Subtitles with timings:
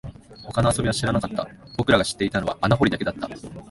[0.51, 1.47] 他の遊びは知らなかった、
[1.77, 3.29] 僕らが知っていたのは穴掘りだけだった